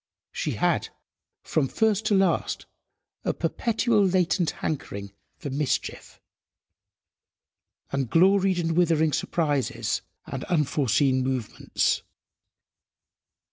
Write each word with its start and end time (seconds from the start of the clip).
She 0.31 0.53
had, 0.53 0.89
from 1.43 1.67
first 1.67 2.07
to 2.07 2.15
last, 2.15 2.65
a 3.23 3.33
perpetual 3.35 4.03
latent 4.03 4.49
hankering 4.65 5.13
for 5.37 5.51
mischief, 5.51 6.19
and 7.91 8.09
gloried 8.09 8.57
in 8.57 8.73
withering 8.73 9.13
surprises 9.13 10.01
and 10.25 10.43
unforeseen 10.45 11.21
movements. 11.21 12.01